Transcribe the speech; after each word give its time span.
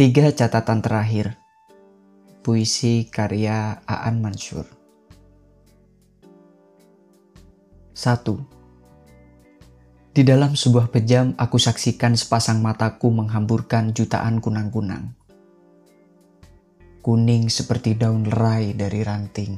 Tiga 0.00 0.32
catatan 0.32 0.80
terakhir. 0.80 1.36
Puisi 2.40 3.12
karya 3.12 3.84
Aan 3.84 4.24
Mansur. 4.24 4.64
1. 7.92 10.16
Di 10.16 10.24
dalam 10.24 10.56
sebuah 10.56 10.88
pejam 10.88 11.36
aku 11.36 11.60
saksikan 11.60 12.16
sepasang 12.16 12.64
mataku 12.64 13.12
menghamburkan 13.12 13.92
jutaan 13.92 14.40
kunang-kunang. 14.40 15.12
Kuning 17.04 17.52
seperti 17.52 17.92
daun 17.92 18.24
lerai 18.24 18.72
dari 18.72 19.04
ranting. 19.04 19.52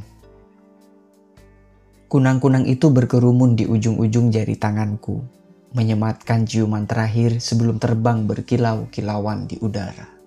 Kunang-kunang 2.11 2.67
itu 2.67 2.91
berkerumun 2.91 3.55
di 3.55 3.71
ujung-ujung 3.71 4.35
jari 4.35 4.59
tanganku, 4.59 5.23
menyematkan 5.79 6.51
ciuman 6.51 6.91
terakhir 6.91 7.39
sebelum 7.39 7.79
terbang 7.79 8.27
berkilau-kilauan 8.27 9.47
di 9.47 9.63
udara. 9.63 10.22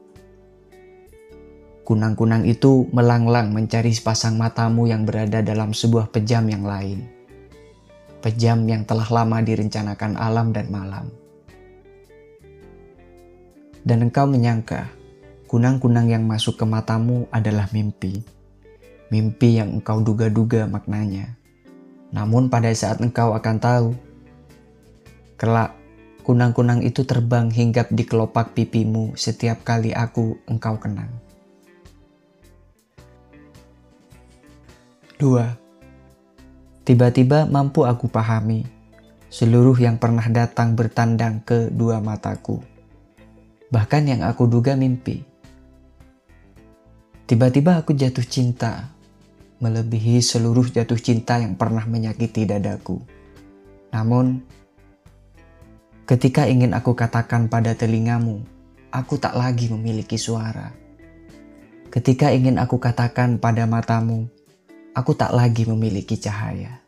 Kunang-kunang 1.86 2.50
itu 2.50 2.90
melanglang 2.90 3.54
mencari 3.54 3.94
sepasang 3.94 4.42
matamu 4.42 4.90
yang 4.90 5.06
berada 5.06 5.46
dalam 5.46 5.70
sebuah 5.70 6.10
pejam 6.10 6.50
yang 6.50 6.66
lain. 6.66 7.06
Pejam 8.26 8.66
yang 8.66 8.82
telah 8.90 9.06
lama 9.06 9.38
direncanakan 9.46 10.18
alam 10.18 10.50
dan 10.50 10.66
malam. 10.74 11.06
Dan 13.86 14.10
engkau 14.10 14.26
menyangka, 14.26 14.90
kunang-kunang 15.46 16.10
yang 16.10 16.26
masuk 16.26 16.58
ke 16.58 16.66
matamu 16.66 17.30
adalah 17.30 17.70
mimpi. 17.70 18.18
Mimpi 19.14 19.62
yang 19.62 19.78
engkau 19.78 20.02
duga-duga 20.02 20.66
maknanya. 20.66 21.38
Namun 22.10 22.50
pada 22.50 22.74
saat 22.74 22.98
engkau 22.98 23.38
akan 23.38 23.62
tahu, 23.62 23.90
kelak 25.38 25.78
kunang-kunang 26.26 26.82
itu 26.82 27.06
terbang 27.06 27.54
hinggap 27.54 27.94
di 27.94 28.10
kelopak 28.10 28.58
pipimu 28.58 29.14
setiap 29.14 29.62
kali 29.62 29.94
aku 29.94 30.42
engkau 30.50 30.82
kenang. 30.82 31.14
2. 35.16 36.84
Tiba-tiba 36.84 37.48
mampu 37.48 37.88
aku 37.88 38.12
pahami 38.12 38.68
seluruh 39.32 39.80
yang 39.80 39.96
pernah 39.96 40.28
datang 40.28 40.76
bertandang 40.76 41.40
ke 41.40 41.72
dua 41.72 42.04
mataku. 42.04 42.60
Bahkan 43.72 44.12
yang 44.12 44.22
aku 44.28 44.44
duga 44.44 44.76
mimpi. 44.76 45.24
Tiba-tiba 47.32 47.80
aku 47.80 47.96
jatuh 47.96 48.28
cinta, 48.28 48.92
melebihi 49.64 50.20
seluruh 50.20 50.68
jatuh 50.68 51.00
cinta 51.00 51.40
yang 51.40 51.56
pernah 51.56 51.88
menyakiti 51.88 52.44
dadaku. 52.44 53.00
Namun, 53.96 54.44
ketika 56.04 56.44
ingin 56.44 56.76
aku 56.76 56.92
katakan 56.92 57.48
pada 57.48 57.72
telingamu, 57.72 58.44
aku 58.92 59.16
tak 59.16 59.40
lagi 59.40 59.72
memiliki 59.72 60.20
suara. 60.20 60.76
Ketika 61.88 62.36
ingin 62.36 62.60
aku 62.60 62.84
katakan 62.84 63.40
pada 63.40 63.64
matamu, 63.64 64.28
aku 64.96 65.12
tak 65.12 65.36
lagi 65.36 65.68
memiliki 65.68 66.16
cahaya. 66.16 66.80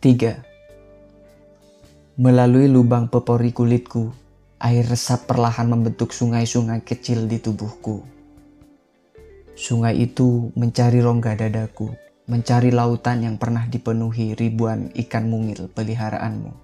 Tiga, 0.00 0.40
melalui 2.16 2.70
lubang 2.70 3.12
pepori 3.12 3.52
kulitku, 3.52 4.08
air 4.62 4.86
resap 4.88 5.28
perlahan 5.28 5.68
membentuk 5.68 6.16
sungai-sungai 6.16 6.80
kecil 6.80 7.28
di 7.28 7.36
tubuhku. 7.36 8.00
Sungai 9.52 10.00
itu 10.00 10.48
mencari 10.56 11.04
rongga 11.04 11.36
dadaku, 11.36 11.92
mencari 12.32 12.72
lautan 12.72 13.28
yang 13.28 13.36
pernah 13.36 13.68
dipenuhi 13.68 14.32
ribuan 14.32 14.88
ikan 15.04 15.28
mungil 15.28 15.68
peliharaanmu. 15.68 16.56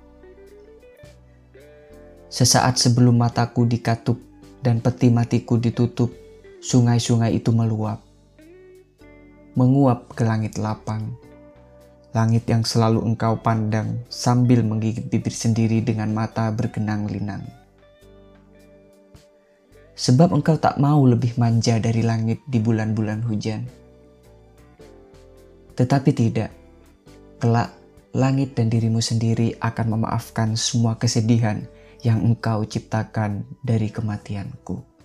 Sesaat 2.32 2.80
sebelum 2.80 3.20
mataku 3.20 3.68
dikatup 3.68 4.25
dan 4.66 4.82
peti 4.82 5.14
matiku 5.14 5.62
ditutup, 5.62 6.10
sungai-sungai 6.58 7.38
itu 7.38 7.54
meluap. 7.54 8.02
Menguap 9.54 10.10
ke 10.10 10.26
langit 10.26 10.58
lapang. 10.58 11.14
Langit 12.10 12.50
yang 12.50 12.66
selalu 12.66 13.06
engkau 13.06 13.38
pandang 13.38 14.02
sambil 14.10 14.66
menggigit 14.66 15.06
bibir 15.06 15.30
sendiri 15.30 15.86
dengan 15.86 16.10
mata 16.10 16.50
bergenang 16.50 17.06
linang. 17.06 17.46
Sebab 19.94 20.34
engkau 20.34 20.58
tak 20.58 20.82
mau 20.82 21.06
lebih 21.06 21.38
manja 21.38 21.78
dari 21.78 22.02
langit 22.02 22.42
di 22.50 22.58
bulan-bulan 22.58 23.22
hujan. 23.22 23.62
Tetapi 25.78 26.10
tidak, 26.10 26.50
kelak 27.38 27.70
langit 28.10 28.58
dan 28.58 28.66
dirimu 28.66 28.98
sendiri 28.98 29.54
akan 29.62 29.94
memaafkan 29.94 30.58
semua 30.58 30.98
kesedihan 30.98 31.62
yang 32.02 32.24
engkau 32.24 32.66
ciptakan 32.66 33.46
dari 33.62 33.88
kematianku. 33.92 34.95